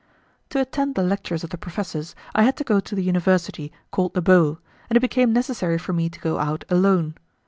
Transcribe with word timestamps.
To 0.49 0.59
attend 0.59 0.95
the 0.95 1.03
lectures 1.03 1.43
of 1.43 1.51
the 1.51 1.59
professors, 1.59 2.15
I 2.33 2.41
had 2.41 2.57
to 2.57 2.63
go 2.63 2.79
to 2.79 2.95
the 2.95 3.03
university 3.03 3.71
called 3.91 4.15
the 4.15 4.21
Bo, 4.23 4.57
and 4.89 4.97
it 4.97 5.01
became 5.01 5.31
necessary 5.31 5.77
for 5.77 5.93
me 5.93 6.09
to 6.09 6.19
go 6.19 6.39
out 6.39 6.65
alone. 6.69 7.13